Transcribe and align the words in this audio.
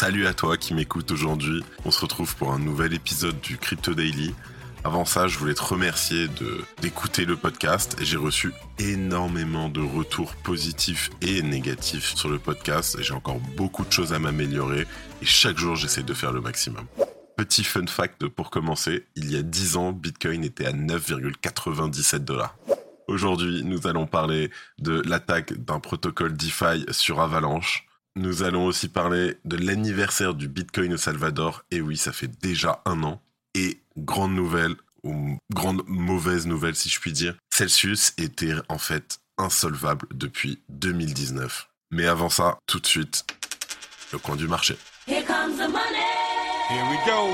Salut 0.00 0.26
à 0.26 0.32
toi 0.32 0.56
qui 0.56 0.72
m'écoute 0.72 1.10
aujourd'hui. 1.10 1.62
On 1.84 1.90
se 1.90 2.00
retrouve 2.00 2.34
pour 2.34 2.54
un 2.54 2.58
nouvel 2.58 2.94
épisode 2.94 3.38
du 3.42 3.58
Crypto 3.58 3.92
Daily. 3.92 4.34
Avant 4.82 5.04
ça, 5.04 5.26
je 5.26 5.38
voulais 5.38 5.52
te 5.52 5.62
remercier 5.62 6.26
d'écouter 6.80 7.26
le 7.26 7.36
podcast. 7.36 7.98
J'ai 8.00 8.16
reçu 8.16 8.50
énormément 8.78 9.68
de 9.68 9.82
retours 9.82 10.36
positifs 10.36 11.10
et 11.20 11.42
négatifs 11.42 12.14
sur 12.16 12.30
le 12.30 12.38
podcast. 12.38 12.96
J'ai 13.02 13.12
encore 13.12 13.40
beaucoup 13.58 13.84
de 13.84 13.92
choses 13.92 14.14
à 14.14 14.18
m'améliorer 14.18 14.86
et 15.20 15.26
chaque 15.26 15.58
jour, 15.58 15.76
j'essaie 15.76 16.02
de 16.02 16.14
faire 16.14 16.32
le 16.32 16.40
maximum. 16.40 16.86
Petit 17.36 17.62
fun 17.62 17.86
fact 17.86 18.26
pour 18.26 18.48
commencer, 18.48 19.04
il 19.16 19.30
y 19.30 19.36
a 19.36 19.42
10 19.42 19.76
ans, 19.76 19.92
Bitcoin 19.92 20.44
était 20.44 20.64
à 20.64 20.72
9,97 20.72 22.20
dollars. 22.20 22.56
Aujourd'hui, 23.06 23.64
nous 23.64 23.86
allons 23.86 24.06
parler 24.06 24.50
de 24.78 25.02
l'attaque 25.02 25.52
d'un 25.52 25.78
protocole 25.78 26.34
DeFi 26.34 26.86
sur 26.90 27.20
Avalanche, 27.20 27.89
nous 28.16 28.42
allons 28.42 28.66
aussi 28.66 28.88
parler 28.88 29.36
de 29.44 29.56
l'anniversaire 29.56 30.34
du 30.34 30.48
Bitcoin 30.48 30.92
au 30.92 30.96
Salvador. 30.96 31.64
Et 31.70 31.80
oui, 31.80 31.96
ça 31.96 32.12
fait 32.12 32.30
déjà 32.40 32.82
un 32.84 33.02
an. 33.02 33.22
Et 33.54 33.80
grande 33.96 34.34
nouvelle, 34.34 34.74
ou 35.02 35.38
grande 35.52 35.82
mauvaise 35.86 36.46
nouvelle 36.46 36.76
si 36.76 36.88
je 36.88 37.00
puis 37.00 37.12
dire, 37.12 37.36
Celsius 37.52 38.12
était 38.18 38.54
en 38.68 38.78
fait 38.78 39.20
insolvable 39.38 40.06
depuis 40.12 40.60
2019. 40.68 41.68
Mais 41.92 42.06
avant 42.06 42.28
ça, 42.28 42.58
tout 42.66 42.80
de 42.80 42.86
suite, 42.86 43.24
le 44.12 44.18
coin 44.18 44.36
du 44.36 44.48
marché. 44.48 44.76
Here 45.06 45.24
comes 45.24 45.56
the 45.56 45.68
money. 45.68 46.04
Here 46.68 46.84
we 46.90 46.98
go. 47.06 47.28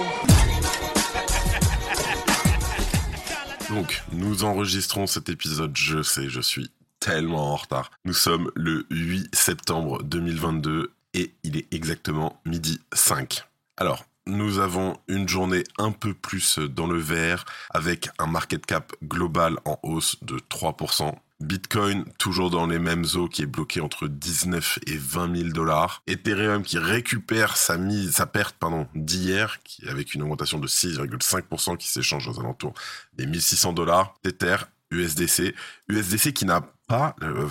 Donc, 3.74 4.02
nous 4.12 4.44
enregistrons 4.44 5.06
cet 5.06 5.28
épisode, 5.28 5.76
je 5.76 6.02
sais, 6.02 6.28
je 6.28 6.40
suis 6.40 6.70
tellement 7.06 7.52
en 7.52 7.56
retard. 7.56 7.92
Nous 8.04 8.14
sommes 8.14 8.50
le 8.56 8.84
8 8.90 9.32
septembre 9.32 10.02
2022 10.02 10.92
et 11.14 11.32
il 11.44 11.56
est 11.56 11.72
exactement 11.72 12.40
midi 12.44 12.80
5. 12.92 13.44
Alors, 13.76 14.04
nous 14.26 14.58
avons 14.58 14.98
une 15.06 15.28
journée 15.28 15.62
un 15.78 15.92
peu 15.92 16.14
plus 16.14 16.58
dans 16.58 16.88
le 16.88 16.98
vert 16.98 17.44
avec 17.70 18.08
un 18.18 18.26
market 18.26 18.66
cap 18.66 18.92
global 19.04 19.56
en 19.64 19.78
hausse 19.84 20.16
de 20.22 20.38
3%. 20.50 21.14
Bitcoin 21.38 22.06
toujours 22.18 22.50
dans 22.50 22.66
les 22.66 22.80
mêmes 22.80 23.04
eaux 23.14 23.28
qui 23.28 23.42
est 23.42 23.46
bloqué 23.46 23.80
entre 23.80 24.08
19 24.08 24.80
et 24.88 24.96
20 24.96 25.36
000 25.36 25.48
dollars. 25.50 26.02
Ethereum 26.08 26.64
qui 26.64 26.78
récupère 26.78 27.56
sa 27.56 27.76
mise, 27.78 28.16
sa 28.16 28.26
perte 28.26 28.56
pardon 28.58 28.88
d'hier, 28.96 29.62
qui 29.62 29.88
avec 29.88 30.14
une 30.14 30.22
augmentation 30.22 30.58
de 30.58 30.66
6,5% 30.66 31.76
qui 31.76 31.86
s'échange 31.86 32.26
aux 32.26 32.40
alentours 32.40 32.74
des 33.12 33.26
1600 33.26 33.74
dollars. 33.74 34.16
Tether, 34.24 34.56
USDC, 34.90 35.54
USDC 35.88 36.32
qui 36.32 36.46
n'a 36.46 36.62
pas, 36.86 37.14
euh, 37.22 37.48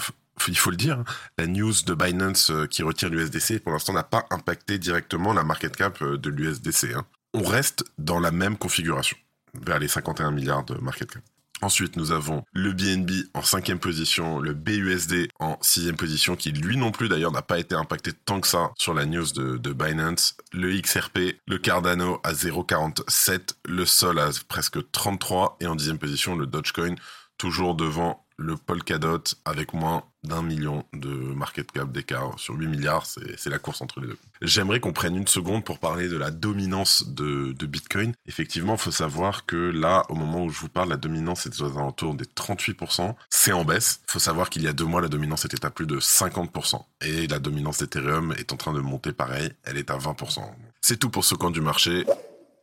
il 0.47 0.57
faut 0.57 0.71
le 0.71 0.77
dire, 0.77 0.99
hein, 0.99 1.05
la 1.37 1.47
news 1.47 1.73
de 1.85 1.93
Binance 1.93 2.51
euh, 2.51 2.67
qui 2.67 2.83
retire 2.83 3.09
l'USDC 3.09 3.59
pour 3.59 3.71
l'instant 3.71 3.93
n'a 3.93 4.03
pas 4.03 4.25
impacté 4.31 4.77
directement 4.77 5.33
la 5.33 5.43
market 5.43 5.75
cap 5.75 6.01
euh, 6.01 6.17
de 6.17 6.29
l'USDC. 6.29 6.93
Hein. 6.95 7.05
On 7.33 7.43
reste 7.43 7.85
dans 7.97 8.19
la 8.19 8.31
même 8.31 8.57
configuration, 8.57 9.17
vers 9.53 9.79
les 9.79 9.87
51 9.87 10.31
milliards 10.31 10.65
de 10.65 10.75
market 10.75 11.11
cap. 11.11 11.23
Ensuite, 11.61 11.95
nous 11.95 12.11
avons 12.11 12.43
le 12.51 12.73
BNB 12.73 13.11
en 13.33 13.41
cinquième 13.41 13.79
position, 13.79 14.39
le 14.39 14.53
BUSD 14.53 15.29
en 15.39 15.57
sixième 15.61 15.95
position, 15.95 16.35
qui 16.35 16.51
lui 16.51 16.75
non 16.75 16.91
plus 16.91 17.07
d'ailleurs 17.07 17.31
n'a 17.31 17.41
pas 17.41 17.59
été 17.59 17.75
impacté 17.75 18.11
tant 18.11 18.41
que 18.41 18.47
ça 18.47 18.71
sur 18.77 18.93
la 18.93 19.05
news 19.05 19.31
de, 19.31 19.73
Binance. 19.73 20.35
Le 20.51 20.79
XRP, 20.79 21.39
le 21.47 21.57
Cardano 21.57 22.19
à 22.25 22.33
0,47, 22.33 23.55
le 23.67 23.85
Sol 23.85 24.19
à 24.19 24.31
presque 24.49 24.91
33, 24.91 25.57
et 25.61 25.67
en 25.67 25.75
dixième 25.75 25.97
position, 25.97 26.35
le 26.35 26.45
Dogecoin, 26.45 26.95
toujours 27.37 27.75
devant 27.75 28.24
le 28.37 28.57
Polkadot 28.57 29.23
avec 29.45 29.73
moins 29.73 30.03
d'un 30.23 30.41
million 30.41 30.83
de 30.93 31.09
market 31.09 31.71
cap 31.71 31.91
d'écart 31.91 32.37
sur 32.39 32.55
8 32.55 32.67
milliards, 32.67 33.05
c'est 33.05 33.49
la 33.49 33.59
course 33.59 33.81
entre 33.81 33.99
les 33.99 34.07
deux. 34.07 34.17
J'aimerais 34.41 34.79
qu'on 34.79 34.93
prenne 34.93 35.15
une 35.15 35.27
seconde 35.27 35.63
pour 35.63 35.79
parler 35.79 36.09
de 36.09 36.17
la 36.17 36.31
dominance 36.31 37.07
de, 37.07 37.53
Bitcoin. 37.65 38.13
Effectivement, 38.27 38.73
il 38.73 38.79
faut 38.79 38.91
savoir 38.91 39.45
que 39.45 39.55
là, 39.55 40.03
au 40.09 40.15
moment 40.15 40.43
où 40.43 40.49
je 40.49 40.59
vous 40.59 40.69
parle, 40.69 40.89
la 40.89 40.97
dominance 40.97 41.45
est 41.45 41.61
aux 41.61 41.77
alentours 41.77 42.13
des 42.13 42.25
38%. 42.25 43.15
C'est 43.29 43.51
en 43.51 43.65
baisse. 43.65 44.01
Il 44.07 44.11
faut 44.11 44.19
savoir 44.19 44.49
qu'il 44.49 44.61
y 44.61 44.67
a 44.67 44.73
deux 44.73 44.85
mois, 44.85 45.01
la 45.01 45.07
dominance 45.07 45.45
était 45.45 45.65
à 45.65 45.71
plus 45.71 45.87
de 45.87 45.99
50%. 45.99 46.79
Et 47.01 47.27
la 47.27 47.39
dominance 47.39 47.79
d'Ethereum 47.79 48.33
est 48.37 48.53
en 48.53 48.57
train 48.57 48.73
de 48.73 48.81
monter 48.81 49.13
pareil, 49.13 49.51
elle 49.63 49.77
est 49.77 49.89
à 49.89 49.97
20%. 49.97 50.41
C'est 50.81 50.97
tout 50.97 51.09
pour 51.09 51.25
ce 51.25 51.35
coin 51.35 51.51
du 51.51 51.61
marché. 51.61 52.05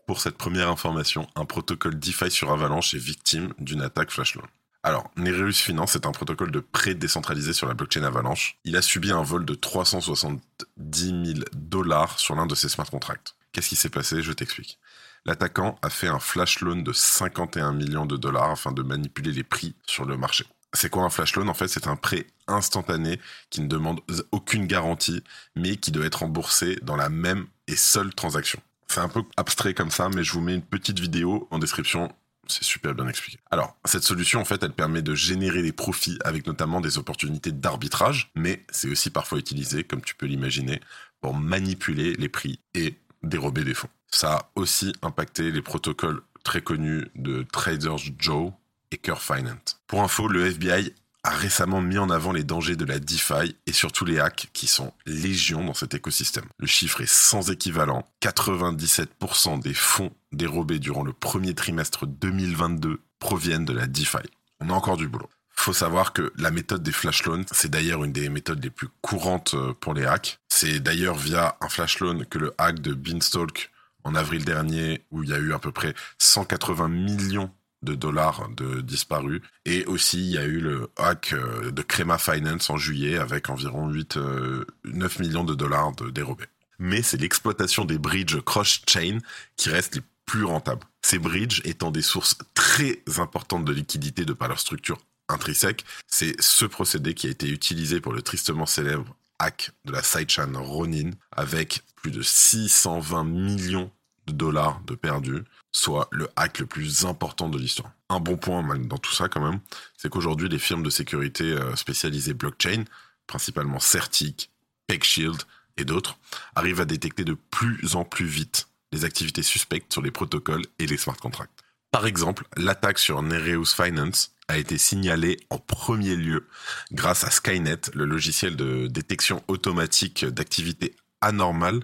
Pour 0.07 0.21
cette 0.21 0.37
première 0.37 0.69
information, 0.69 1.27
un 1.37 1.45
protocole 1.45 1.99
DeFi 1.99 2.31
sur 2.31 2.53
Avalanche 2.53 2.95
est 2.95 2.99
victime 2.99 3.55
d'une 3.59 3.83
attaque 3.83 4.11
flash 4.11 4.35
loan. 4.35 4.47
Alors, 4.85 5.09
Nereus 5.17 5.53
Finance 5.53 5.95
est 5.95 6.07
un 6.07 6.13
protocole 6.13 6.51
de 6.51 6.59
prêt 6.59 6.95
décentralisé 6.95 7.53
sur 7.53 7.69
la 7.69 7.75
blockchain 7.75 8.03
Avalanche. 8.03 8.59
Il 8.65 8.77
a 8.77 8.83
subi 8.83 9.13
un 9.13 9.23
vol 9.23 9.45
de 9.45 9.55
370 9.55 11.25
000 11.35 11.39
dollars 11.53 12.19
sur 12.19 12.35
l'un 12.35 12.47
de 12.47 12.57
ses 12.57 12.69
smart 12.69 12.91
contracts. 12.91 13.37
Qu'est-ce 13.53 13.69
qui 13.69 13.77
s'est 13.77 13.91
passé? 13.91 14.23
Je 14.23 14.33
t'explique. 14.33 14.81
L'attaquant 15.25 15.79
a 15.83 15.91
fait 15.91 16.09
un 16.09 16.19
flash 16.19 16.61
loan 16.61 16.83
de 16.83 16.93
51 16.93 17.73
millions 17.73 18.07
de 18.07 18.17
dollars 18.17 18.51
afin 18.51 18.73
de 18.73 18.83
manipuler 18.83 19.31
les 19.31 19.45
prix 19.45 19.77
sur 19.87 20.05
le 20.05 20.17
marché. 20.17 20.47
C'est 20.73 20.91
quoi 20.91 21.05
un 21.05 21.11
flash 21.11 21.37
loan? 21.37 21.47
En 21.47 21.55
fait, 21.55 21.69
c'est 21.69 21.87
un 21.87 21.95
prêt 21.95 22.27
instantané 22.49 23.21
qui 23.51 23.61
ne 23.61 23.69
demande 23.69 24.01
aucune 24.33 24.67
garantie, 24.67 25.23
mais 25.55 25.77
qui 25.77 25.93
doit 25.93 26.07
être 26.07 26.21
remboursé 26.21 26.81
dans 26.83 26.97
la 26.97 27.09
même 27.09 27.47
et 27.69 27.77
seule 27.77 28.13
transaction. 28.13 28.61
C'est 28.89 29.01
un 29.01 29.09
peu 29.09 29.23
abstrait 29.37 29.75
comme 29.75 29.93
ça, 29.93 30.09
mais 30.09 30.25
je 30.25 30.33
vous 30.33 30.41
mets 30.41 30.55
une 30.55 30.63
petite 30.63 30.99
vidéo 30.99 31.47
en 31.53 31.61
description 31.61 32.13
c'est 32.47 32.65
super 32.65 32.95
bien 32.95 33.09
expliqué. 33.09 33.39
Alors, 33.51 33.77
cette 33.85 34.03
solution, 34.03 34.41
en 34.41 34.45
fait, 34.45 34.63
elle 34.63 34.73
permet 34.73 35.03
de 35.03 35.15
générer 35.15 35.63
des 35.63 35.73
profits 35.73 36.19
avec 36.25 36.47
notamment 36.47 36.81
des 36.81 36.99
opportunités 36.99 37.53
d'arbitrage, 37.53 38.31
mais 38.35 38.65
c'est 38.71 38.89
aussi 38.89 39.11
parfois 39.11 39.39
utilisé, 39.39 39.85
comme 39.85 40.03
tu 40.03 40.15
peux 40.15 40.27
l'imaginer, 40.27 40.81
pour 41.21 41.35
manipuler 41.35 42.15
les 42.15 42.29
prix 42.29 42.59
et 42.75 42.97
dérober 43.23 43.65
des 43.65 43.75
fonds. 43.75 43.89
Ça 44.09 44.35
a 44.35 44.51
aussi 44.57 44.93
impacté 45.03 45.51
les 45.51 45.63
protocoles 45.63 46.23
très 46.45 46.61
connus 46.61 47.07
de 47.15 47.47
Traders 47.53 47.99
Joe 48.19 48.53
et 48.91 48.99
Curve 48.99 49.23
Finance. 49.23 49.81
Pour 49.87 50.03
info, 50.03 50.29
le 50.29 50.47
FBI 50.47 50.95
a 51.25 51.31
récemment 51.31 51.81
mis 51.81 51.99
en 51.99 52.11
avant 52.11 52.33
les 52.33 52.45
dangers 52.45 52.77
de 52.77 52.85
la 52.85 52.99
DeFi 52.99 53.57
et 53.67 53.73
surtout 53.73 54.05
les 54.05 54.19
hacks 54.19 54.49
qui 54.53 54.67
sont 54.67 54.93
légion 55.07 55.65
dans 55.65 55.75
cet 55.75 55.95
écosystème. 55.95 56.45
Le 56.59 56.67
chiffre 56.67 57.01
est 57.01 57.11
sans 57.11 57.51
équivalent. 57.51 58.09
97% 58.23 59.61
des 59.61 59.75
fonds 59.75 60.13
dérobés 60.33 60.79
durant 60.79 61.05
le 61.05 61.13
premier 61.13 61.55
trimestre 61.55 62.07
2022 62.07 63.01
proviennent 63.19 63.65
de 63.65 63.73
la 63.73 63.87
DeFi. 63.87 64.19
On 64.61 64.71
a 64.71 64.73
encore 64.73 64.97
du 64.97 65.09
boulot. 65.09 65.31
Faut 65.55 65.73
savoir 65.73 66.13
que 66.13 66.33
la 66.37 66.51
méthode 66.51 66.83
des 66.83 66.93
flash 66.93 67.25
loans, 67.25 67.45
c'est 67.53 67.71
d'ailleurs 67.71 68.03
une 68.03 68.13
des 68.13 68.29
méthodes 68.29 68.63
les 68.65 68.71
plus 68.71 68.89
courantes 69.01 69.55
euh, 69.55 69.75
pour 69.75 69.95
les 69.95 70.05
hacks. 70.05 70.41
C'est 70.49 70.81
d'ailleurs 70.81 71.15
via 71.15 71.57
un 71.61 71.69
flash 71.69 72.01
loan 72.01 72.25
que 72.29 72.39
le 72.39 72.53
hack 72.59 72.81
de 72.81 72.95
Beanstalk 72.95 73.71
en 74.05 74.15
avril 74.15 74.45
dernier, 74.45 75.05
où 75.11 75.23
il 75.23 75.31
y 75.31 75.33
a 75.33 75.39
eu 75.39 75.53
à 75.53 75.59
peu 75.59 75.71
près 75.71 75.95
180 76.19 76.89
millions 76.89 77.53
de 77.83 77.95
dollars 77.95 78.49
de 78.51 78.81
disparus. 78.81 79.41
Et 79.65 79.85
aussi, 79.87 80.19
il 80.19 80.33
y 80.33 80.39
a 80.39 80.45
eu 80.45 80.61
le 80.61 80.91
hack 80.97 81.33
euh, 81.33 81.71
de 81.71 81.83
Crema 81.83 82.19
Finance 82.19 82.71
en 82.71 82.77
juillet 82.77 83.19
avec 83.19 83.51
environ 83.51 83.89
8, 83.89 84.17
9 84.17 84.25
euh, 84.25 85.23
millions 85.23 85.45
de 85.45 85.55
dollars 85.55 85.93
de 85.93 86.11
dérobés. 86.11 86.47
Mais 86.79 87.03
c'est 87.03 87.21
l'exploitation 87.21 87.85
des 87.85 87.99
bridges 87.99 88.41
cross-chain 88.41 89.19
qui 89.57 89.69
reste 89.69 89.97
les 89.97 90.03
plus 90.27 90.45
rentables. 90.45 90.87
Ces 91.03 91.19
bridges 91.19 91.61
étant 91.65 91.91
des 91.91 92.03
sources 92.03 92.37
très 92.55 93.03
importantes 93.19 93.65
de 93.65 93.73
liquidité 93.73 94.25
de 94.25 94.33
par 94.33 94.49
leur 94.49 94.59
structure 94.61 94.99
intrinsèque, 95.29 95.85
c'est 96.07 96.41
ce 96.41 96.65
procédé 96.65 97.15
qui 97.15 97.27
a 97.27 97.31
été 97.31 97.49
utilisé 97.49 98.01
pour 98.01 98.13
le 98.13 98.23
tristement 98.23 98.67
célèbre 98.67 99.17
hack 99.39 99.71
de 99.85 99.93
la 99.93 100.03
sidechain 100.03 100.53
Ronin 100.55 101.11
avec 101.33 101.83
plus 101.97 102.11
de 102.11 102.23
620 102.23 103.25
millions 103.25 103.91
de 104.27 104.33
dollars 104.33 104.81
de 104.87 104.95
perdus, 104.95 105.43
soit 105.73 106.09
le 106.13 106.29
hack 106.37 106.59
le 106.59 106.67
plus 106.67 107.05
important 107.05 107.49
de 107.49 107.59
l'histoire. 107.59 107.93
Un 108.09 108.21
bon 108.21 108.37
point 108.37 108.63
dans 108.79 108.99
tout 108.99 109.13
ça 109.13 109.29
quand 109.29 109.41
même, 109.41 109.61
c'est 109.97 110.11
qu'aujourd'hui 110.11 110.49
les 110.49 110.59
firmes 110.59 110.83
de 110.83 110.91
sécurité 110.91 111.45
euh, 111.45 111.75
spécialisées 111.77 112.35
blockchain, 112.35 112.85
principalement 113.27 113.81
Certic, 113.81 114.51
PegShield 114.87 115.43
et 115.79 115.85
d'autres, 115.85 116.19
arrivent 116.55 116.81
à 116.81 116.85
détecter 116.85 117.25
de 117.25 117.37
plus 117.51 117.97
en 117.97 118.05
plus 118.05 118.27
vite 118.27 118.69
les 118.93 119.05
activités 119.05 119.43
suspectes 119.43 119.93
sur 119.93 120.03
les 120.03 120.11
protocoles 120.11 120.67
et 120.79 120.87
les 120.87 120.99
smart 120.99 121.17
contracts. 121.17 121.59
Par 121.91 122.07
exemple, 122.07 122.45
l'attaque 122.57 122.99
sur 122.99 123.23
Nereus 123.23 123.75
Finance 123.75 124.33
a 124.49 124.59
été 124.59 124.77
signalée 124.77 125.39
en 125.51 125.59
premier 125.59 126.17
lieu 126.17 126.47
grâce 126.91 127.25
à 127.25 127.31
Skynet, 127.31 127.81
le 127.95 128.05
logiciel 128.05 128.57
de 128.57 128.87
détection 128.87 129.43
automatique 129.49 130.25
d'activités 130.27 130.95
anormales 131.21 131.83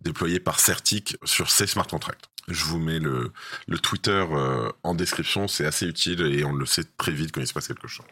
déployé 0.00 0.40
par 0.40 0.58
Certic 0.58 1.16
sur 1.24 1.50
ces 1.50 1.66
smart 1.66 1.86
contracts. 1.86 2.31
Je 2.48 2.64
vous 2.64 2.78
mets 2.78 2.98
le, 2.98 3.32
le 3.68 3.78
Twitter 3.78 4.24
euh, 4.30 4.70
en 4.82 4.94
description, 4.94 5.48
c'est 5.48 5.64
assez 5.64 5.86
utile 5.86 6.22
et 6.22 6.44
on 6.44 6.52
le 6.52 6.66
sait 6.66 6.84
très 6.96 7.12
vite 7.12 7.32
quand 7.32 7.40
il 7.40 7.46
se 7.46 7.52
passe 7.52 7.68
quelque 7.68 7.88
chose. 7.88 8.06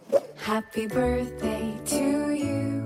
Happy 0.46 0.86
birthday 0.86 1.74
to 1.86 2.30
you. 2.30 2.80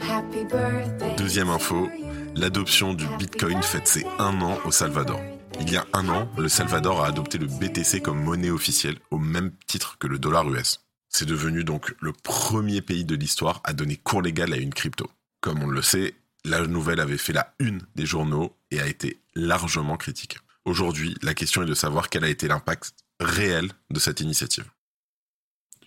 Happy 0.00 0.44
birthday 0.44 1.14
Deuxième 1.16 1.48
info, 1.48 1.88
l'adoption 2.34 2.94
du 2.94 3.06
Bitcoin 3.18 3.62
fête 3.62 3.86
ses 3.86 4.04
un 4.18 4.40
an 4.40 4.58
au 4.64 4.72
Salvador. 4.72 5.20
Il 5.60 5.70
y 5.70 5.76
a 5.76 5.86
un 5.92 6.08
an, 6.08 6.28
le 6.38 6.48
Salvador 6.48 7.04
a 7.04 7.08
adopté 7.08 7.38
le 7.38 7.46
BTC 7.46 8.00
comme 8.00 8.22
monnaie 8.22 8.50
officielle 8.50 8.96
au 9.10 9.18
même 9.18 9.52
titre 9.66 9.98
que 9.98 10.06
le 10.06 10.18
dollar 10.18 10.48
US. 10.50 10.80
C'est 11.08 11.26
devenu 11.26 11.64
donc 11.64 11.94
le 12.00 12.12
premier 12.12 12.80
pays 12.80 13.04
de 13.04 13.14
l'histoire 13.14 13.60
à 13.64 13.72
donner 13.72 13.96
cours 13.96 14.22
légal 14.22 14.52
à 14.52 14.56
une 14.56 14.72
crypto. 14.72 15.10
Comme 15.40 15.62
on 15.62 15.68
le 15.68 15.82
sait, 15.82 16.14
la 16.44 16.66
nouvelle 16.66 17.00
avait 17.00 17.18
fait 17.18 17.32
la 17.32 17.52
une 17.58 17.82
des 17.94 18.06
journaux 18.06 18.56
et 18.70 18.80
a 18.80 18.86
été 18.86 19.20
largement 19.34 19.96
critiquée. 19.96 20.38
Aujourd'hui, 20.64 21.16
la 21.22 21.34
question 21.34 21.62
est 21.62 21.66
de 21.66 21.74
savoir 21.74 22.08
quel 22.08 22.24
a 22.24 22.28
été 22.28 22.46
l'impact 22.46 22.92
réel 23.18 23.70
de 23.90 23.98
cette 23.98 24.20
initiative. 24.20 24.70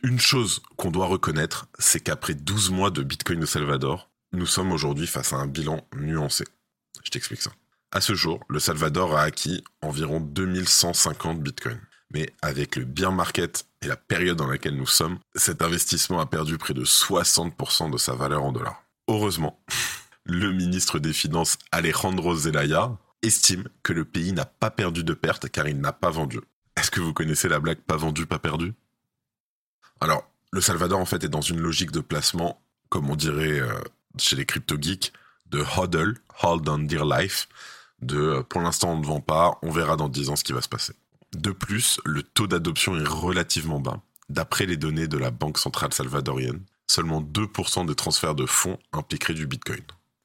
Une 0.02 0.20
chose 0.20 0.62
qu'on 0.76 0.92
doit 0.92 1.06
reconnaître, 1.06 1.68
c'est 1.80 2.00
qu'après 2.00 2.34
12 2.34 2.72
mois 2.72 2.90
de 2.90 3.04
Bitcoin 3.04 3.44
au 3.44 3.48
Salvador, 3.48 4.10
nous 4.34 4.46
sommes 4.46 4.72
aujourd'hui 4.72 5.08
face 5.08 5.32
à 5.32 5.38
un 5.38 5.48
bilan 5.48 5.88
nuancé. 5.96 6.44
Je 7.04 7.10
t'explique 7.10 7.42
ça. 7.42 7.52
À 7.92 8.02
ce 8.02 8.16
jour, 8.16 8.44
le 8.50 8.60
Salvador 8.60 9.16
a 9.16 9.22
acquis 9.22 9.64
environ 9.82 10.20
2150 10.20 11.42
bitcoins. 11.42 11.80
Mais 12.12 12.34
avec 12.42 12.76
le 12.76 12.86
bear 12.86 13.12
market 13.12 13.66
et 13.82 13.88
la 13.88 13.96
période 13.96 14.38
dans 14.38 14.48
laquelle 14.48 14.76
nous 14.76 14.88
sommes, 14.88 15.20
cet 15.36 15.62
investissement 15.62 16.20
a 16.20 16.26
perdu 16.26 16.58
près 16.58 16.74
de 16.74 16.84
60% 16.84 17.92
de 17.92 17.98
sa 17.98 18.14
valeur 18.14 18.44
en 18.44 18.52
dollars. 18.52 18.84
Heureusement, 19.08 19.64
le 20.26 20.52
ministre 20.52 21.00
des 21.00 21.14
Finances 21.14 21.58
Alejandro 21.72 22.36
Zelaya 22.36 22.98
estime 23.24 23.68
que 23.82 23.94
le 23.94 24.06
pays 24.06 24.34
n'a 24.34 24.46
pas 24.46 24.70
perdu 24.70 25.04
de 25.04 25.14
perte 25.14 25.50
car 25.50 25.68
il 25.68 25.80
n'a 25.80 25.94
pas 25.94 26.12
vendu. 26.12 26.40
Est-ce 26.76 26.92
que 26.92 27.02
vous 27.02 27.14
connaissez 27.14 27.48
la 27.48 27.60
blague 27.60 27.80
pas 27.80 27.98
vendu, 27.98 28.26
pas 28.26 28.40
perdu? 28.40 28.74
Alors, 30.00 30.30
le 30.52 30.62
Salvador 30.62 31.00
en 31.00 31.06
fait 31.06 31.24
est 31.24 31.30
dans 31.30 31.42
une 31.42 31.60
logique 31.60 31.92
de 31.92 32.02
placement, 32.02 32.62
comme 32.90 33.10
on 33.10 33.16
dirait 33.16 33.60
euh, 33.60 33.74
chez 34.18 34.36
les 34.36 34.46
crypto 34.46 34.76
geeks, 34.80 35.14
de 35.50 35.64
hodl, 35.78 36.18
hold 36.42 36.68
on 36.68 36.80
dear 36.80 37.06
life, 37.06 37.48
de 38.02 38.18
euh, 38.18 38.44
pour 38.44 38.62
l'instant 38.62 38.92
on 38.92 39.00
ne 39.00 39.06
vend 39.06 39.22
pas, 39.22 39.58
on 39.62 39.72
verra 39.72 39.96
dans 39.96 40.10
10 40.10 40.30
ans 40.30 40.36
ce 40.36 40.44
qui 40.44 40.54
va 40.54 40.62
se 40.62 40.70
passer. 40.70 40.94
De 41.34 41.52
plus, 41.52 42.00
le 42.06 42.22
taux 42.22 42.48
d'adoption 42.48 42.96
est 42.96 43.08
relativement 43.08 43.80
bas. 43.80 44.02
D'après 44.30 44.66
les 44.66 44.78
données 44.78 45.08
de 45.08 45.18
la 45.18 45.32
Banque 45.32 45.58
centrale 45.58 45.94
salvadorienne, 45.94 46.62
seulement 46.88 47.22
2% 47.22 47.86
des 47.88 47.96
transferts 47.96 48.36
de 48.36 48.46
fonds 48.46 48.78
impliqueraient 48.92 49.34
du 49.34 49.48
Bitcoin. 49.48 49.82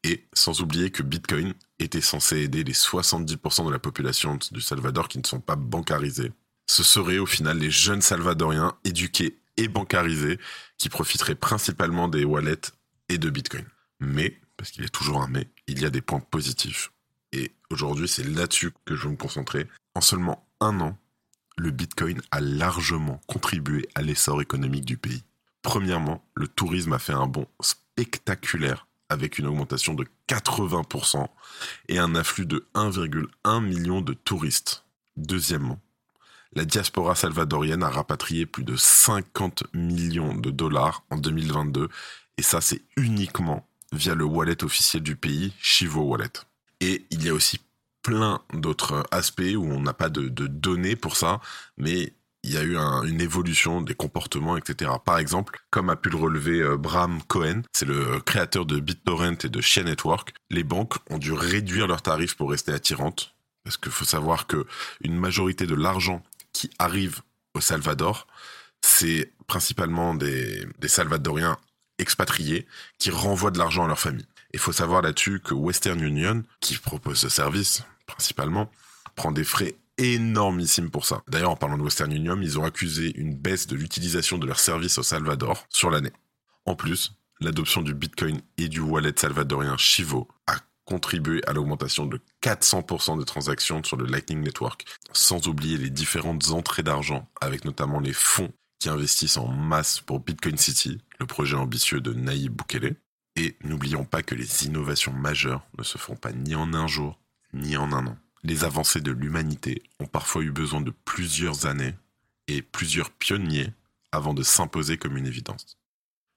Et 0.09 0.25
sans 0.33 0.63
oublier 0.63 0.91
que 0.91 1.03
Bitcoin 1.03 1.53
était 1.79 2.01
censé 2.01 2.39
aider 2.39 2.65
les 2.65 2.73
70% 2.73 3.67
de 3.67 3.71
la 3.71 3.79
population 3.79 4.39
du 4.51 4.63
Salvador 4.63 5.07
qui 5.07 5.19
ne 5.19 5.27
sont 5.27 5.41
pas 5.41 5.55
bancarisés. 5.55 6.33
Ce 6.67 6.83
seraient 6.83 7.19
au 7.19 7.27
final 7.27 7.59
les 7.59 7.71
jeunes 7.71 8.01
Salvadoriens 8.01 8.75
éduqués 8.85 9.39
et 9.59 9.69
bancarisés 9.69 10.39
qui 10.79 10.89
profiteraient 10.89 11.35
principalement 11.35 12.09
des 12.09 12.25
wallets 12.25 12.73
et 13.11 13.19
de 13.19 13.29
Bitcoin. 13.29 13.67
Mais, 14.01 14.41
parce 14.57 14.71
qu'il 14.71 14.83
y 14.83 14.87
a 14.87 14.89
toujours 14.89 15.21
un 15.21 15.29
mais, 15.29 15.47
il 15.67 15.79
y 15.79 15.85
a 15.85 15.91
des 15.91 16.01
points 16.01 16.21
positifs. 16.21 16.91
Et 17.33 17.53
aujourd'hui, 17.69 18.09
c'est 18.09 18.25
là-dessus 18.25 18.73
que 18.87 18.97
je 18.97 19.05
veux 19.05 19.11
me 19.11 19.17
concentrer. 19.17 19.67
En 19.95 20.01
seulement 20.01 20.49
un 20.61 20.81
an, 20.81 20.97
le 21.59 21.71
Bitcoin 21.71 22.23
a 22.31 22.41
largement 22.41 23.21
contribué 23.27 23.87
à 23.95 24.01
l'essor 24.01 24.41
économique 24.41 24.87
du 24.87 24.97
pays. 24.97 25.23
Premièrement, 25.61 26.25
le 26.35 26.49
tourisme 26.49 26.95
a 26.95 26.99
fait 26.99 27.13
un 27.13 27.27
bond 27.27 27.47
spectaculaire 27.61 28.88
avec 29.09 29.39
une 29.39 29.47
augmentation 29.47 29.95
de 29.95 30.07
80% 30.29 31.27
et 31.89 31.99
un 31.99 32.15
afflux 32.15 32.47
de 32.47 32.67
1,1 32.75 33.61
million 33.63 34.01
de 34.01 34.13
touristes. 34.13 34.85
Deuxièmement, 35.17 35.81
la 36.55 36.65
diaspora 36.65 37.15
salvadorienne 37.15 37.83
a 37.83 37.91
rapatrié 37.91 38.47
plus 38.47 38.65
de 38.65 38.77
50 38.77 39.65
millions 39.75 40.35
de 40.35 40.51
dollars 40.51 41.05
en 41.11 41.17
2022 41.17 41.89
et 42.37 42.43
ça 42.43 42.61
c'est 42.61 42.83
uniquement 42.97 43.67
via 43.93 44.15
le 44.15 44.25
wallet 44.25 44.63
officiel 44.65 45.03
du 45.03 45.17
pays, 45.17 45.53
Chivo 45.61 46.03
Wallet. 46.03 46.33
Et 46.81 47.07
il 47.11 47.25
y 47.25 47.29
a 47.29 47.35
aussi 47.35 47.61
plein 48.03 48.41
d'autres 48.55 49.05
aspects 49.11 49.55
où 49.57 49.65
on 49.65 49.81
n'a 49.81 49.93
pas 49.93 50.09
de, 50.09 50.29
de, 50.29 50.47
données 50.47 50.97
pour 50.97 51.17
ça, 51.17 51.41
mais 51.77 52.13
il 52.44 52.52
y 52.52 52.56
a 52.56 52.62
eu 52.62 52.76
une 52.76 53.20
évolution 53.20 53.81
des 53.81 53.94
comportements, 53.94 54.56
etc. 54.56 54.90
Par 55.05 55.19
exemple, 55.19 55.61
comme 55.70 55.90
a 55.90 55.96
pu 55.96 56.08
le 56.08 56.17
relever 56.17 56.61
euh, 56.61 56.76
Bram 56.76 57.20
Cohen, 57.26 57.62
c'est 57.73 57.87
le 57.87 58.20
créateur 58.20 58.64
de 58.64 58.79
BitTorrent 58.81 59.44
et 59.44 59.49
de 59.49 59.61
Share 59.61 59.85
Network, 59.85 60.32
les 60.50 60.64
banques 60.64 60.94
ont 61.11 61.19
dû 61.19 61.32
réduire 61.32 61.87
leurs 61.87 62.02
tarifs 62.02 62.37
pour 62.37 62.50
rester 62.50 62.73
attirantes. 62.73 63.35
Parce 63.64 63.76
qu'il 63.76 63.93
faut 63.93 64.05
savoir 64.05 64.46
que 64.46 64.67
une 65.02 65.19
majorité 65.19 65.67
de 65.67 65.75
l'argent 65.75 66.23
qui 66.52 66.70
arrive 66.79 67.20
au 67.55 67.61
Salvador, 67.61 68.26
c'est 68.81 69.32
principalement 69.46 70.14
des, 70.14 70.67
des 70.79 70.88
Salvadoriens 70.88 71.58
expatriés 71.99 72.67
qui 72.99 73.11
renvoient 73.11 73.50
de 73.50 73.58
l'argent 73.58 73.85
à 73.85 73.88
leur 73.88 73.99
famille. 73.99 74.26
Il 74.55 74.61
faut 74.61 74.73
savoir 74.73 75.02
là-dessus 75.02 75.40
que 75.40 75.55
Western 75.55 76.00
Union, 76.00 76.44
qui 76.61 76.79
propose 76.79 77.19
ce 77.19 77.29
service 77.29 77.82
principalement, 78.06 78.70
prend 79.17 79.32
des 79.32 79.44
frais 79.44 79.75
énormissime 79.99 80.91
pour 80.91 81.05
ça. 81.05 81.23
D'ailleurs, 81.29 81.50
en 81.50 81.56
parlant 81.56 81.77
de 81.77 81.83
Western 81.83 82.12
Union, 82.12 82.39
ils 82.41 82.59
ont 82.59 82.65
accusé 82.65 83.12
une 83.17 83.35
baisse 83.35 83.67
de 83.67 83.77
l'utilisation 83.77 84.39
de 84.39 84.47
leurs 84.47 84.61
services 84.61 84.99
au 84.99 85.03
Salvador 85.03 85.67
sur 85.69 85.91
l'année. 85.91 86.12
En 86.65 86.75
plus, 86.75 87.12
l'adoption 87.41 87.83
du 87.83 87.95
Bitcoin 87.95 88.41
et 88.56 88.69
du 88.69 88.81
wallet 88.81 89.12
salvadorien 89.17 89.77
Chivo 89.77 90.29
a 90.47 90.56
contribué 90.85 91.43
à 91.47 91.53
l'augmentation 91.53 92.06
de 92.06 92.19
400% 92.43 93.19
des 93.19 93.25
transactions 93.25 93.83
sur 93.85 93.97
le 93.97 94.06
Lightning 94.06 94.41
Network, 94.41 94.87
sans 95.12 95.47
oublier 95.47 95.77
les 95.77 95.91
différentes 95.91 96.50
entrées 96.50 96.83
d'argent, 96.83 97.29
avec 97.41 97.65
notamment 97.65 98.00
les 98.00 98.15
fonds 98.15 98.53
qui 98.79 98.89
investissent 98.89 99.37
en 99.37 99.49
masse 99.49 100.00
pour 100.00 100.21
Bitcoin 100.21 100.56
City, 100.56 100.99
le 101.19 101.27
projet 101.27 101.56
ambitieux 101.56 102.00
de 102.00 102.15
Nayib 102.15 102.55
Bukele. 102.55 102.97
Et 103.37 103.56
n'oublions 103.62 104.05
pas 104.05 104.23
que 104.23 104.35
les 104.35 104.65
innovations 104.65 105.12
majeures 105.12 105.62
ne 105.77 105.85
se 105.85 105.99
font 105.99 106.17
pas 106.17 106.33
ni 106.33 106.55
en 106.55 106.75
un 106.75 106.87
jour, 106.87 107.21
ni 107.53 107.77
en 107.77 107.93
un 107.93 108.06
an. 108.06 108.17
Les 108.44 108.64
avancées 108.64 109.00
de 109.00 109.11
l'humanité 109.11 109.82
ont 110.00 110.06
parfois 110.06 110.43
eu 110.43 110.50
besoin 110.50 110.81
de 110.81 110.93
plusieurs 111.05 111.67
années 111.67 111.94
et 112.46 112.62
plusieurs 112.62 113.11
pionniers 113.11 113.73
avant 114.12 114.35
de 114.35 114.43
s'imposer 114.43 114.96
comme 114.96 115.17
une 115.17 115.26
évidence. 115.26 115.76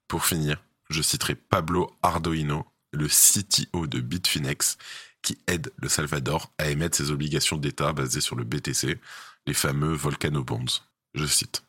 Pour 0.08 0.26
finir, 0.26 0.62
je 0.90 1.00
citerai 1.00 1.34
Pablo 1.34 1.90
Ardoino, 2.02 2.66
le 2.92 3.08
CTO 3.08 3.86
de 3.86 4.00
Bitfinex, 4.00 4.76
qui 5.22 5.38
aide 5.46 5.72
le 5.76 5.88
Salvador 5.88 6.52
à 6.58 6.68
émettre 6.68 6.96
ses 6.96 7.10
obligations 7.10 7.56
d'État 7.56 7.92
basées 7.92 8.20
sur 8.20 8.36
le 8.36 8.44
BTC, 8.44 9.00
les 9.46 9.54
fameux 9.54 9.94
Volcano 9.94 10.44
Bonds. 10.44 10.82
Je 11.14 11.24
cite. 11.24 11.64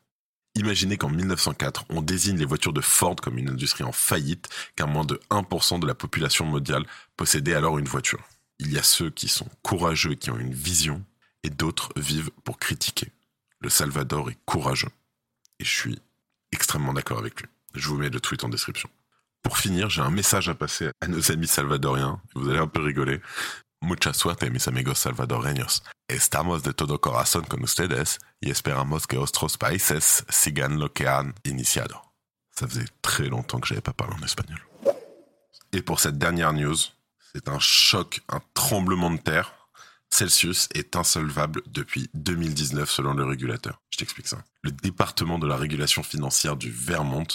Imaginez 0.55 0.97
qu'en 0.97 1.09
1904, 1.09 1.85
on 1.89 2.01
désigne 2.01 2.37
les 2.37 2.45
voitures 2.45 2.73
de 2.73 2.81
Ford 2.81 3.15
comme 3.15 3.37
une 3.37 3.49
industrie 3.49 3.83
en 3.83 3.91
faillite, 3.91 4.49
car 4.75 4.87
moins 4.87 5.05
de 5.05 5.19
1% 5.29 5.79
de 5.79 5.87
la 5.87 5.95
population 5.95 6.45
mondiale 6.45 6.85
possédait 7.17 7.55
alors 7.55 7.79
une 7.79 7.87
voiture. 7.87 8.23
Il 8.63 8.71
y 8.71 8.79
a 8.79 8.83
ceux 8.83 9.09
qui 9.09 9.27
sont 9.27 9.49
courageux, 9.61 10.15
qui 10.15 10.31
ont 10.31 10.39
une 10.39 10.53
vision, 10.53 11.03
et 11.43 11.49
d'autres 11.49 11.91
vivent 11.97 12.31
pour 12.45 12.57
critiquer. 12.57 13.11
Le 13.59 13.69
Salvador 13.69 14.29
est 14.29 14.37
courageux. 14.45 14.91
Et 15.59 15.65
je 15.65 15.69
suis 15.69 15.99
extrêmement 16.53 16.93
d'accord 16.93 17.19
avec 17.19 17.41
lui. 17.41 17.49
Je 17.75 17.89
vous 17.89 17.97
mets 17.97 18.09
le 18.09 18.21
tweet 18.21 18.45
en 18.45 18.49
description. 18.49 18.89
Pour 19.41 19.57
finir, 19.57 19.89
j'ai 19.89 20.01
un 20.01 20.11
message 20.11 20.47
à 20.47 20.55
passer 20.55 20.91
à 21.01 21.09
nos 21.09 21.29
amis 21.29 21.47
salvadoriens. 21.47 22.21
Vous 22.35 22.49
allez 22.49 22.59
un 22.59 22.67
peu 22.67 22.81
rigoler. 22.81 23.19
Mucha 23.81 24.13
suerte, 24.13 24.43
mis 24.49 24.65
amigos 24.69 24.97
salvadoreños. 24.97 25.83
Estamos 26.07 26.63
de 26.63 26.71
todo 26.71 27.01
corazón 27.01 27.43
con 27.43 27.63
ustedes 27.63 28.19
y 28.39 28.49
esperamos 28.49 29.07
que 29.07 29.17
otros 29.17 29.57
países 29.57 30.23
sigan 30.29 30.79
lo 30.79 30.93
que 30.93 31.09
han 31.09 31.35
iniciado. 31.43 32.01
Ça 32.51 32.65
faisait 32.65 32.87
très 33.01 33.27
longtemps 33.27 33.59
que 33.59 33.67
j'avais 33.67 33.81
pas 33.81 33.91
parlé 33.91 34.15
en 34.15 34.23
espagnol. 34.23 34.61
Et 35.73 35.81
pour 35.81 35.99
cette 35.99 36.17
dernière 36.17 36.53
news, 36.53 36.77
c'est 37.33 37.49
un 37.49 37.59
choc, 37.59 38.21
un 38.29 38.41
tremblement 38.53 39.09
de 39.09 39.17
terre. 39.17 39.53
Celsius 40.09 40.69
est 40.75 40.95
insolvable 40.95 41.63
depuis 41.65 42.09
2019 42.13 42.89
selon 42.89 43.13
le 43.13 43.25
régulateur. 43.25 43.81
Je 43.89 43.97
t'explique 43.97 44.27
ça. 44.27 44.43
Le 44.61 44.71
département 44.71 45.39
de 45.39 45.47
la 45.47 45.57
régulation 45.57 46.03
financière 46.03 46.55
du 46.55 46.69
Vermont 46.69 47.25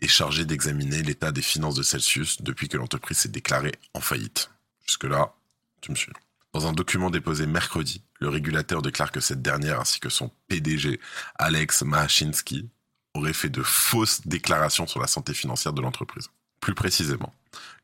est 0.00 0.08
chargé 0.08 0.46
d'examiner 0.46 1.02
l'état 1.02 1.30
des 1.30 1.42
finances 1.42 1.74
de 1.74 1.82
Celsius 1.82 2.40
depuis 2.40 2.68
que 2.68 2.78
l'entreprise 2.78 3.18
s'est 3.18 3.28
déclarée 3.28 3.72
en 3.92 4.00
faillite. 4.00 4.50
Jusque-là, 4.86 5.34
tu 5.82 5.90
me 5.90 5.96
suis. 5.96 6.12
Dans 6.54 6.66
un 6.66 6.72
document 6.72 7.10
déposé 7.10 7.46
mercredi, 7.46 8.02
le 8.20 8.30
régulateur 8.30 8.80
déclare 8.80 9.12
que 9.12 9.20
cette 9.20 9.42
dernière 9.42 9.80
ainsi 9.80 10.00
que 10.00 10.08
son 10.08 10.30
PDG, 10.48 11.00
Alex 11.36 11.82
Machinski, 11.82 12.70
auraient 13.14 13.32
fait 13.34 13.50
de 13.50 13.62
fausses 13.62 14.26
déclarations 14.26 14.86
sur 14.86 15.00
la 15.00 15.06
santé 15.06 15.34
financière 15.34 15.74
de 15.74 15.82
l'entreprise. 15.82 16.28
Plus 16.62 16.74
précisément, 16.74 17.34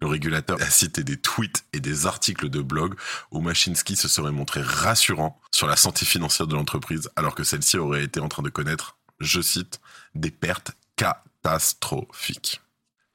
le 0.01 0.07
régulateur 0.07 0.63
a 0.63 0.71
cité 0.71 1.03
des 1.03 1.17
tweets 1.17 1.65
et 1.73 1.81
des 1.81 2.07
articles 2.07 2.49
de 2.49 2.63
blog 2.63 2.95
où 3.33 3.41
Machinski 3.41 3.97
se 3.97 4.07
serait 4.07 4.31
montré 4.31 4.63
rassurant 4.63 5.41
sur 5.51 5.67
la 5.67 5.75
santé 5.75 6.07
financière 6.07 6.47
de 6.47 6.55
l'entreprise 6.55 7.11
alors 7.17 7.35
que 7.35 7.43
celle-ci 7.43 7.77
aurait 7.77 8.05
été 8.05 8.21
en 8.21 8.29
train 8.29 8.45
de 8.45 8.51
connaître, 8.51 8.97
je 9.19 9.41
cite, 9.41 9.81
des 10.15 10.31
pertes 10.31 10.71
catastrophiques. 10.95 12.61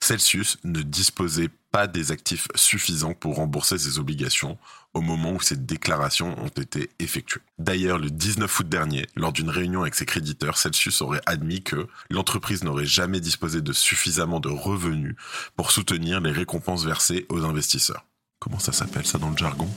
Celsius 0.02 0.58
ne 0.66 0.82
disposait 0.82 1.50
pas 1.72 1.88
des 1.88 2.12
actifs 2.12 2.50
suffisants 2.56 3.14
pour 3.14 3.38
rembourser 3.38 3.78
ses 3.78 4.00
obligations 4.00 4.58
au 4.94 5.02
moment 5.02 5.32
où 5.32 5.42
ces 5.42 5.56
déclarations 5.56 6.38
ont 6.44 6.50
été 6.50 6.90
effectuées. 7.00 7.42
D'ailleurs, 7.58 7.98
le 7.98 8.10
19 8.10 8.60
août 8.60 8.70
dernier, 8.70 9.08
lors 9.16 9.32
d'une 9.32 9.50
réunion 9.50 9.82
avec 9.82 9.96
ses 9.96 10.06
créditeurs, 10.06 10.58
Celsius 10.58 11.02
aurait 11.02 11.22
admis 11.26 11.64
que 11.64 11.88
l'entreprise 12.10 12.64
n'aurait 12.64 12.86
jamais 12.86 13.20
disposé 13.20 13.62
de 13.62 13.74
suffisamment 13.74 14.40
de 14.40 14.50
revenus 14.50 15.16
pour 15.56 15.72
soutenir 15.72 16.22
les 16.22 16.32
récompenses 16.32 16.86
versées 16.86 17.26
aux 17.30 17.44
investisseurs. 17.44 18.06
Comment 18.40 18.60
ça 18.60 18.72
s'appelle 18.72 19.06
ça 19.06 19.18
dans 19.18 19.30
le 19.30 19.38
jargon? 19.38 19.70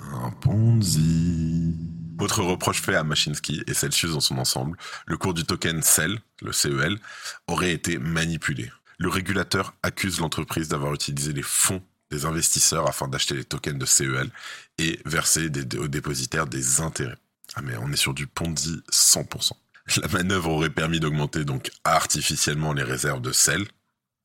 Un 0.00 0.30
Ponzi. 0.30 1.74
Autre 2.18 2.42
reproche 2.42 2.80
fait 2.80 2.94
à 2.94 3.04
Machinsky 3.04 3.62
et 3.66 3.74
Celsius 3.74 4.12
dans 4.12 4.20
son 4.20 4.38
ensemble, 4.38 4.78
le 5.06 5.18
cours 5.18 5.34
du 5.34 5.44
token 5.44 5.82
CEL, 5.82 6.18
le 6.40 6.52
CEL, 6.52 6.98
aurait 7.46 7.72
été 7.72 7.98
manipulé. 7.98 8.70
Le 8.98 9.10
régulateur 9.10 9.74
accuse 9.82 10.20
l'entreprise 10.20 10.68
d'avoir 10.68 10.94
utilisé 10.94 11.34
les 11.34 11.42
fonds 11.42 11.82
des 12.10 12.24
investisseurs 12.24 12.88
afin 12.88 13.08
d'acheter 13.08 13.34
les 13.34 13.44
tokens 13.44 13.78
de 13.78 13.86
CEL 13.86 14.30
et 14.78 15.00
verser 15.04 15.50
aux 15.78 15.88
dépositaires 15.88 16.46
des 16.46 16.80
intérêts. 16.80 17.16
Ah 17.54 17.62
mais 17.62 17.76
on 17.78 17.90
est 17.92 17.96
sur 17.96 18.14
du 18.14 18.26
Ponzi 18.26 18.82
100%. 18.92 19.52
La 20.02 20.08
manœuvre 20.08 20.50
aurait 20.50 20.70
permis 20.70 21.00
d'augmenter 21.00 21.44
donc 21.44 21.70
artificiellement 21.84 22.72
les 22.72 22.82
réserves 22.82 23.20
de 23.20 23.32
CEL 23.32 23.66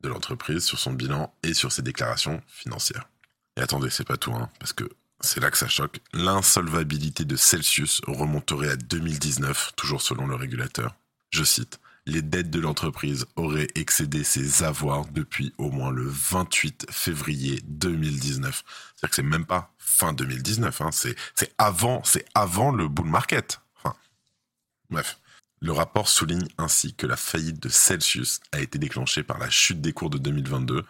de 0.01 0.09
l'entreprise 0.09 0.63
sur 0.63 0.79
son 0.79 0.93
bilan 0.93 1.33
et 1.43 1.53
sur 1.53 1.71
ses 1.71 1.83
déclarations 1.83 2.41
financières. 2.47 3.07
Et 3.57 3.61
attendez, 3.61 3.89
c'est 3.89 4.07
pas 4.07 4.17
tout, 4.17 4.33
hein, 4.33 4.49
parce 4.59 4.73
que 4.73 4.89
c'est 5.19 5.39
là 5.39 5.51
que 5.51 5.57
ça 5.57 5.67
choque. 5.67 5.99
L'insolvabilité 6.13 7.25
de 7.25 7.35
Celsius 7.35 8.01
remonterait 8.07 8.71
à 8.71 8.75
2019, 8.75 9.73
toujours 9.75 10.01
selon 10.01 10.25
le 10.25 10.35
régulateur. 10.35 10.95
Je 11.29 11.43
cite 11.43 11.79
les 12.05 12.21
dettes 12.21 12.49
de 12.49 12.59
l'entreprise 12.59 13.25
auraient 13.35 13.67
excédé 13.75 14.23
ses 14.23 14.63
avoirs 14.63 15.05
depuis 15.05 15.53
au 15.57 15.69
moins 15.69 15.91
le 15.91 16.07
28 16.07 16.87
février 16.89 17.61
2019. 17.65 18.63
C'est-à-dire 18.95 19.09
que 19.09 19.15
c'est 19.15 19.21
même 19.23 19.45
pas 19.45 19.73
fin 19.77 20.13
2019, 20.13 20.81
hein, 20.81 20.89
c'est 20.91 21.15
avant, 21.57 22.01
avant 22.33 22.71
le 22.71 22.87
bull 22.87 23.07
market. 23.07 23.61
Bref. 24.89 25.17
Le 25.63 25.71
rapport 25.71 26.09
souligne 26.09 26.47
ainsi 26.57 26.95
que 26.95 27.05
la 27.05 27.15
faillite 27.15 27.61
de 27.61 27.69
Celsius 27.69 28.39
a 28.51 28.59
été 28.61 28.79
déclenchée 28.79 29.21
par 29.21 29.37
la 29.37 29.49
chute 29.49 29.79
des 29.79 29.93
cours 29.93 30.09
de 30.09 30.17
2022, 30.17 30.83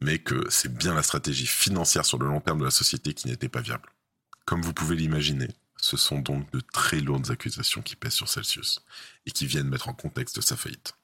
mais 0.00 0.18
que 0.18 0.46
c'est 0.48 0.74
bien 0.74 0.94
la 0.94 1.02
stratégie 1.02 1.46
financière 1.46 2.06
sur 2.06 2.18
le 2.18 2.26
long 2.26 2.40
terme 2.40 2.58
de 2.58 2.64
la 2.64 2.70
société 2.70 3.12
qui 3.12 3.28
n'était 3.28 3.50
pas 3.50 3.60
viable. 3.60 3.90
Comme 4.46 4.62
vous 4.62 4.72
pouvez 4.72 4.96
l'imaginer, 4.96 5.48
ce 5.84 5.98
sont 5.98 6.18
donc 6.18 6.50
de 6.50 6.60
très 6.60 7.00
lourdes 7.00 7.30
accusations 7.30 7.82
qui 7.82 7.94
pèsent 7.94 8.14
sur 8.14 8.28
Celsius 8.28 8.80
et 9.26 9.30
qui 9.30 9.44
viennent 9.44 9.68
mettre 9.68 9.90
en 9.90 9.92
contexte 9.92 10.40
sa 10.40 10.56
faillite. 10.56 10.94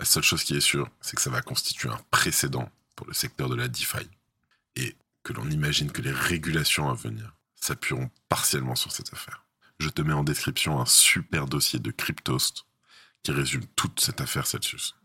La 0.00 0.06
seule 0.06 0.24
chose 0.24 0.42
qui 0.42 0.56
est 0.56 0.60
sûre, 0.60 0.90
c'est 1.00 1.14
que 1.14 1.22
ça 1.22 1.30
va 1.30 1.40
constituer 1.40 1.88
un 1.88 2.00
précédent 2.10 2.68
pour 2.96 3.06
le 3.06 3.12
secteur 3.12 3.48
de 3.48 3.54
la 3.54 3.68
DeFi 3.68 4.08
et 4.74 4.96
que 5.22 5.32
l'on 5.32 5.48
imagine 5.50 5.92
que 5.92 6.02
les 6.02 6.10
régulations 6.10 6.90
à 6.90 6.94
venir 6.94 7.36
s'appuieront 7.54 8.10
partiellement 8.28 8.74
sur 8.74 8.90
cette 8.90 9.12
affaire. 9.12 9.44
Je 9.78 9.88
te 9.88 10.02
mets 10.02 10.12
en 10.12 10.24
description 10.24 10.80
un 10.80 10.86
super 10.86 11.46
dossier 11.46 11.78
de 11.78 11.92
Cryptost 11.92 12.64
qui 13.22 13.30
résume 13.30 13.64
toute 13.76 14.00
cette 14.00 14.20
affaire 14.20 14.48
Celsius. 14.48 14.96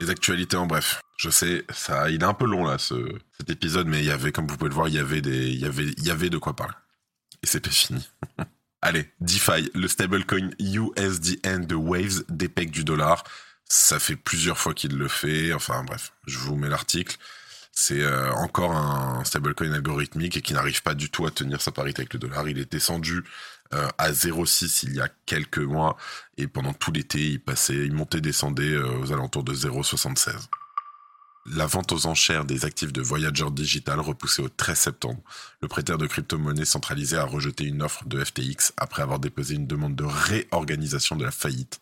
Les 0.00 0.08
actualités 0.08 0.56
en 0.56 0.66
bref. 0.66 1.02
Je 1.18 1.28
sais, 1.28 1.66
ça, 1.68 2.08
il 2.08 2.22
est 2.22 2.24
un 2.24 2.32
peu 2.32 2.46
long 2.46 2.64
là, 2.64 2.78
ce, 2.78 3.18
cet 3.36 3.50
épisode, 3.50 3.86
mais 3.86 3.98
il 3.98 4.06
y 4.06 4.10
avait, 4.10 4.32
comme 4.32 4.46
vous 4.46 4.56
pouvez 4.56 4.70
le 4.70 4.74
voir, 4.74 4.88
il 4.88 4.94
y 4.94 6.10
avait 6.10 6.30
de 6.30 6.38
quoi 6.38 6.56
parler 6.56 6.74
et 7.42 7.46
c'est 7.46 7.60
pas 7.60 7.70
fini. 7.70 8.08
Allez, 8.82 9.08
DeFi, 9.20 9.70
le 9.74 9.86
stablecoin 9.86 10.50
USDN 10.58 11.66
de 11.66 11.74
Waves 11.76 12.24
dépec 12.28 12.70
du 12.72 12.82
dollar. 12.82 13.22
Ça 13.64 14.00
fait 14.00 14.16
plusieurs 14.16 14.58
fois 14.58 14.74
qu'il 14.74 14.98
le 14.98 15.06
fait. 15.08 15.52
Enfin 15.52 15.84
bref, 15.84 16.12
je 16.26 16.38
vous 16.38 16.56
mets 16.56 16.68
l'article. 16.68 17.16
C'est 17.70 18.02
euh, 18.02 18.32
encore 18.32 18.72
un 18.72 19.24
stablecoin 19.24 19.72
algorithmique 19.72 20.36
et 20.36 20.42
qui 20.42 20.52
n'arrive 20.52 20.82
pas 20.82 20.94
du 20.94 21.10
tout 21.10 21.26
à 21.26 21.30
tenir 21.30 21.62
sa 21.62 21.70
parité 21.70 22.02
avec 22.02 22.12
le 22.12 22.18
dollar. 22.18 22.48
Il 22.48 22.58
est 22.58 22.70
descendu 22.70 23.24
euh, 23.72 23.88
à 23.98 24.12
0,6 24.12 24.80
il 24.82 24.96
y 24.96 25.00
a 25.00 25.08
quelques 25.26 25.58
mois 25.58 25.96
et 26.36 26.48
pendant 26.48 26.74
tout 26.74 26.92
l'été, 26.92 27.20
il 27.20 27.40
passait, 27.40 27.86
il 27.86 27.92
montait, 27.92 28.20
descendait 28.20 28.74
euh, 28.74 28.98
aux 28.98 29.12
alentours 29.12 29.44
de 29.44 29.54
0,76. 29.54 30.48
La 31.44 31.66
vente 31.66 31.90
aux 31.90 32.06
enchères 32.06 32.44
des 32.44 32.64
actifs 32.64 32.92
de 32.92 33.02
Voyager 33.02 33.50
Digital 33.50 33.98
repoussée 33.98 34.42
au 34.42 34.48
13 34.48 34.78
septembre. 34.78 35.20
Le 35.60 35.66
prêteur 35.66 35.98
de 35.98 36.06
crypto-monnaie 36.06 36.64
centralisé 36.64 37.16
a 37.16 37.24
rejeté 37.24 37.64
une 37.64 37.82
offre 37.82 38.04
de 38.06 38.22
FTX 38.22 38.72
après 38.76 39.02
avoir 39.02 39.18
déposé 39.18 39.56
une 39.56 39.66
demande 39.66 39.96
de 39.96 40.04
réorganisation 40.04 41.16
de 41.16 41.24
la 41.24 41.32
faillite 41.32 41.80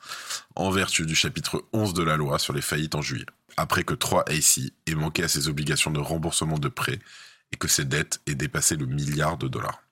en 0.56 0.70
vertu 0.70 1.04
du 1.04 1.14
chapitre 1.14 1.62
11 1.74 1.92
de 1.92 2.02
la 2.02 2.16
loi 2.16 2.38
sur 2.38 2.54
les 2.54 2.62
faillites 2.62 2.94
en 2.94 3.02
juillet. 3.02 3.26
Après 3.58 3.84
que 3.84 3.92
3AC 3.92 4.72
ait 4.86 4.94
manqué 4.94 5.24
à 5.24 5.28
ses 5.28 5.48
obligations 5.48 5.90
de 5.90 6.00
remboursement 6.00 6.58
de 6.58 6.68
prêts 6.68 6.98
et 7.52 7.56
que 7.56 7.68
ses 7.68 7.84
dettes 7.84 8.22
aient 8.26 8.34
dépassé 8.34 8.76
le 8.76 8.86
milliard 8.86 9.36
de 9.36 9.46
dollars. 9.46 9.82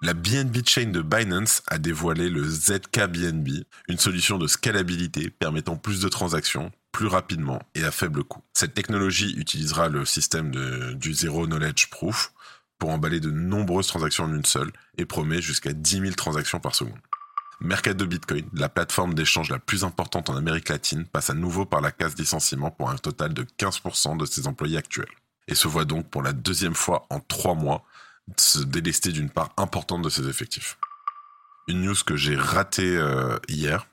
La 0.00 0.14
BNB 0.14 0.66
Chain 0.66 0.90
de 0.90 1.02
Binance 1.02 1.62
a 1.66 1.78
dévoilé 1.78 2.28
le 2.28 2.48
ZKBNB, 2.48 3.64
une 3.88 3.98
solution 3.98 4.38
de 4.38 4.46
scalabilité 4.46 5.30
permettant 5.30 5.76
plus 5.76 6.00
de 6.00 6.08
transactions, 6.08 6.70
plus 6.92 7.06
rapidement 7.06 7.60
et 7.74 7.84
à 7.84 7.90
faible 7.90 8.22
coût. 8.22 8.42
Cette 8.52 8.74
technologie 8.74 9.34
utilisera 9.36 9.88
le 9.88 10.04
système 10.04 10.50
du 10.94 11.14
Zero 11.14 11.46
Knowledge 11.46 11.88
Proof 11.90 12.32
pour 12.78 12.90
emballer 12.90 13.20
de 13.20 13.30
nombreuses 13.30 13.86
transactions 13.86 14.24
en 14.24 14.34
une 14.34 14.44
seule 14.44 14.72
et 14.98 15.04
promet 15.04 15.40
jusqu'à 15.40 15.72
10 15.72 16.00
000 16.00 16.12
transactions 16.14 16.60
par 16.60 16.74
seconde. 16.74 16.98
Mercado 17.60 18.06
Bitcoin, 18.06 18.44
la 18.54 18.68
plateforme 18.68 19.14
d'échange 19.14 19.50
la 19.50 19.60
plus 19.60 19.84
importante 19.84 20.28
en 20.28 20.36
Amérique 20.36 20.68
latine, 20.68 21.04
passe 21.04 21.30
à 21.30 21.34
nouveau 21.34 21.64
par 21.64 21.80
la 21.80 21.92
case 21.92 22.16
licenciement 22.18 22.72
pour 22.72 22.90
un 22.90 22.96
total 22.96 23.34
de 23.34 23.44
15% 23.44 24.16
de 24.16 24.26
ses 24.26 24.48
employés 24.48 24.78
actuels. 24.78 25.06
Et 25.46 25.54
se 25.54 25.68
voit 25.68 25.84
donc 25.84 26.10
pour 26.10 26.22
la 26.22 26.32
deuxième 26.32 26.74
fois 26.74 27.06
en 27.08 27.20
trois 27.20 27.54
mois 27.54 27.84
se 28.36 28.58
délester 28.58 29.12
d'une 29.12 29.30
part 29.30 29.52
importante 29.56 30.02
de 30.02 30.08
ses 30.08 30.28
effectifs. 30.28 30.76
Une 31.68 31.82
news 31.82 31.94
que 32.04 32.16
j'ai 32.16 32.36
ratée 32.36 32.96
euh, 32.96 33.38
hier, 33.48 33.86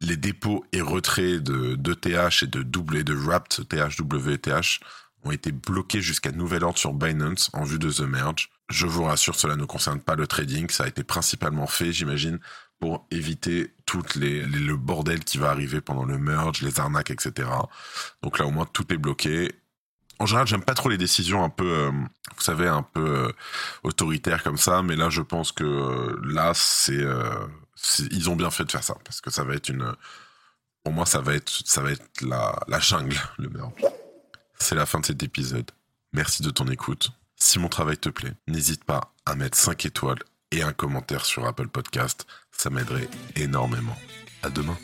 les 0.00 0.16
dépôts 0.16 0.64
et 0.72 0.80
retraits 0.80 1.42
de 1.42 1.74
d'ETH 1.74 2.42
et 2.42 2.46
de 2.46 2.62
double 2.62 2.98
et 2.98 3.04
de 3.04 3.14
Wrapped 3.14 3.68
THWTH 3.68 4.80
ont 5.24 5.30
été 5.30 5.52
bloqués 5.52 6.00
jusqu'à 6.00 6.32
nouvel 6.32 6.64
ordre 6.64 6.78
sur 6.78 6.94
Binance 6.94 7.50
en 7.52 7.64
vue 7.64 7.78
de 7.78 7.90
The 7.90 8.00
Merge. 8.00 8.50
Je 8.70 8.86
vous 8.86 9.04
rassure, 9.04 9.34
cela 9.34 9.56
ne 9.56 9.64
concerne 9.64 10.00
pas 10.00 10.14
le 10.14 10.26
trading, 10.26 10.70
ça 10.70 10.84
a 10.84 10.88
été 10.88 11.04
principalement 11.04 11.66
fait, 11.66 11.92
j'imagine, 11.92 12.38
pour 12.78 13.06
éviter 13.10 13.74
toutes 13.84 14.14
les, 14.14 14.42
le 14.42 14.76
bordel 14.76 15.22
qui 15.22 15.36
va 15.36 15.50
arriver 15.50 15.80
pendant 15.82 16.04
le 16.04 16.18
merge, 16.18 16.62
les 16.62 16.80
arnaques, 16.80 17.10
etc. 17.10 17.48
Donc 18.22 18.38
là, 18.38 18.46
au 18.46 18.50
moins, 18.50 18.64
tout 18.64 18.90
est 18.92 18.96
bloqué. 18.96 19.52
En 20.18 20.26
général, 20.26 20.46
j'aime 20.46 20.62
pas 20.62 20.74
trop 20.74 20.88
les 20.88 20.98
décisions 20.98 21.44
un 21.44 21.50
peu, 21.50 21.70
euh, 21.70 21.90
vous 21.90 22.42
savez, 22.42 22.68
un 22.68 22.82
peu 22.82 23.06
euh, 23.06 23.32
autoritaires 23.82 24.42
comme 24.42 24.56
ça, 24.56 24.82
mais 24.82 24.96
là, 24.96 25.10
je 25.10 25.20
pense 25.20 25.52
que 25.52 25.64
euh, 25.64 26.18
là, 26.24 26.52
c'est 26.54 27.04
ils 28.10 28.30
ont 28.30 28.36
bien 28.36 28.50
fait 28.50 28.64
de 28.64 28.70
faire 28.70 28.82
ça 28.82 28.94
parce 29.04 29.20
que 29.20 29.30
ça 29.30 29.44
va 29.44 29.54
être 29.54 29.68
une 29.68 29.94
pour 30.84 30.92
moi 30.92 31.06
ça 31.06 31.20
va 31.20 31.34
être 31.34 31.50
ça 31.64 31.82
va 31.82 31.90
la, 32.22 32.58
la 32.68 32.80
jungle 32.80 33.16
le 33.38 33.48
meurtre. 33.48 33.74
C'est 34.58 34.74
la 34.74 34.86
fin 34.86 35.00
de 35.00 35.06
cet 35.06 35.22
épisode. 35.22 35.70
Merci 36.12 36.42
de 36.42 36.50
ton 36.50 36.66
écoute. 36.66 37.10
Si 37.36 37.58
mon 37.58 37.68
travail 37.68 37.96
te 37.96 38.10
plaît, 38.10 38.34
n'hésite 38.46 38.84
pas 38.84 39.14
à 39.24 39.34
mettre 39.34 39.56
5 39.56 39.86
étoiles 39.86 40.18
et 40.52 40.62
un 40.62 40.72
commentaire 40.72 41.24
sur 41.24 41.46
Apple 41.46 41.68
Podcast, 41.68 42.26
ça 42.50 42.68
m'aiderait 42.70 43.08
énormément. 43.36 43.96
À 44.42 44.48
demain. 44.48 44.76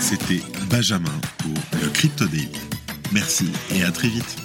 C'était 0.00 0.42
Benjamin 0.70 1.10
pour 1.38 1.80
le 1.82 1.88
Crypto. 1.90 2.24
Merci 3.12 3.50
et 3.70 3.82
à 3.82 3.90
très 3.90 4.08
vite. 4.08 4.43